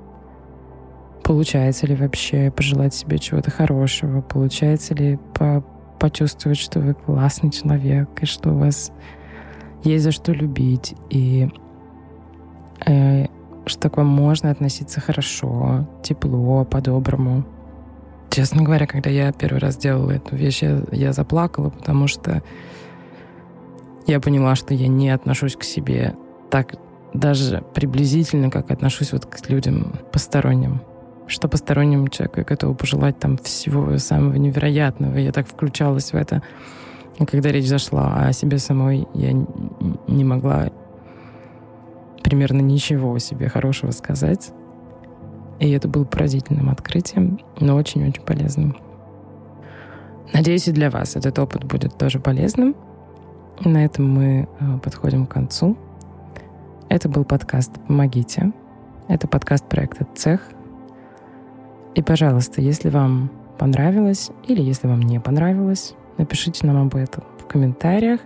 получается 1.24 1.86
ли 1.88 1.96
вообще 1.96 2.52
пожелать 2.52 2.94
себе 2.94 3.18
чего-то 3.18 3.50
хорошего, 3.50 4.20
получается 4.20 4.94
ли 4.94 5.18
по 5.34 5.64
почувствовать, 5.98 6.58
что 6.58 6.78
вы 6.78 6.94
классный 6.94 7.50
человек, 7.50 8.08
и 8.22 8.26
что 8.26 8.50
у 8.50 8.58
вас 8.58 8.92
есть 9.82 10.04
за 10.04 10.12
что 10.12 10.32
любить, 10.32 10.94
и 11.10 11.48
э, 12.86 13.26
что 13.68 13.90
к 13.90 13.96
вам 13.96 14.06
можно 14.06 14.50
относиться 14.50 15.00
хорошо, 15.00 15.86
тепло, 16.02 16.64
по-доброму. 16.64 17.44
Честно 18.30 18.62
говоря, 18.62 18.86
когда 18.86 19.10
я 19.10 19.32
первый 19.32 19.58
раз 19.58 19.76
делала 19.76 20.10
эту 20.10 20.36
вещь, 20.36 20.62
я, 20.62 20.82
я 20.92 21.12
заплакала, 21.12 21.70
потому 21.70 22.06
что 22.08 22.42
я 24.06 24.20
поняла, 24.20 24.54
что 24.54 24.74
я 24.74 24.88
не 24.88 25.10
отношусь 25.10 25.56
к 25.56 25.62
себе 25.62 26.14
так 26.50 26.74
даже 27.14 27.62
приблизительно, 27.74 28.50
как 28.50 28.70
отношусь 28.70 29.12
вот 29.12 29.26
к 29.26 29.48
людям 29.48 29.94
посторонним. 30.12 30.80
Что 31.26 31.48
посторонним 31.48 32.08
человеку 32.08 32.40
я 32.40 32.44
готова 32.44 32.74
пожелать 32.74 33.18
там 33.18 33.36
всего 33.38 33.98
самого 33.98 34.34
невероятного. 34.34 35.16
Я 35.16 35.32
так 35.32 35.46
включалась 35.46 36.12
в 36.12 36.16
это. 36.16 36.42
И 37.18 37.24
когда 37.24 37.50
речь 37.50 37.66
зашла 37.66 38.26
о 38.26 38.32
себе 38.32 38.58
самой, 38.58 39.06
я 39.14 39.32
не 39.32 40.24
могла 40.24 40.70
примерно 42.28 42.60
ничего 42.60 43.18
себе 43.18 43.48
хорошего 43.48 43.90
сказать. 43.90 44.52
И 45.60 45.70
это 45.70 45.88
было 45.88 46.04
поразительным 46.04 46.68
открытием, 46.68 47.40
но 47.58 47.74
очень-очень 47.74 48.20
полезным. 48.20 48.76
Надеюсь, 50.34 50.68
и 50.68 50.72
для 50.72 50.90
вас 50.90 51.16
этот 51.16 51.38
опыт 51.38 51.64
будет 51.64 51.96
тоже 51.96 52.20
полезным. 52.20 52.76
И 53.64 53.68
на 53.68 53.82
этом 53.82 54.12
мы 54.12 54.46
э, 54.60 54.78
подходим 54.84 55.26
к 55.26 55.32
концу. 55.32 55.78
Это 56.90 57.08
был 57.08 57.24
подкаст 57.24 57.72
«Помогите». 57.86 58.52
Это 59.08 59.26
подкаст 59.26 59.66
проекта 59.66 60.06
«Цех». 60.14 60.42
И, 61.94 62.02
пожалуйста, 62.02 62.60
если 62.60 62.90
вам 62.90 63.30
понравилось 63.58 64.30
или 64.46 64.60
если 64.60 64.86
вам 64.86 65.00
не 65.00 65.18
понравилось, 65.18 65.94
напишите 66.18 66.66
нам 66.66 66.76
об 66.76 66.94
этом 66.94 67.24
в 67.38 67.46
комментариях. 67.46 68.20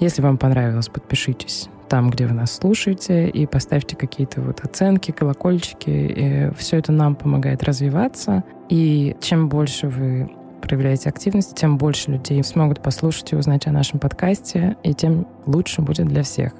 Если 0.00 0.20
вам 0.22 0.38
понравилось, 0.38 0.88
подпишитесь 0.88 1.70
там, 1.92 2.08
где 2.08 2.26
вы 2.26 2.32
нас 2.32 2.52
слушаете, 2.52 3.28
и 3.28 3.44
поставьте 3.44 3.96
какие-то 3.96 4.40
вот 4.40 4.60
оценки, 4.60 5.10
колокольчики. 5.10 5.90
И 5.90 6.50
все 6.56 6.78
это 6.78 6.90
нам 6.90 7.14
помогает 7.14 7.62
развиваться. 7.64 8.44
И 8.70 9.14
чем 9.20 9.50
больше 9.50 9.88
вы 9.88 10.32
проявляете 10.62 11.10
активность, 11.10 11.54
тем 11.54 11.76
больше 11.76 12.12
людей 12.12 12.42
смогут 12.44 12.82
послушать 12.82 13.34
и 13.34 13.36
узнать 13.36 13.66
о 13.66 13.72
нашем 13.72 13.98
подкасте, 13.98 14.78
и 14.82 14.94
тем 14.94 15.26
лучше 15.44 15.82
будет 15.82 16.08
для 16.08 16.22
всех. 16.22 16.54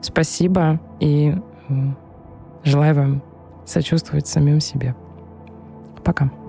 Спасибо 0.00 0.78
и 1.00 1.34
желаю 2.62 2.94
вам 2.94 3.22
сочувствовать 3.66 4.28
самим 4.28 4.60
себе. 4.60 4.94
Пока. 6.04 6.41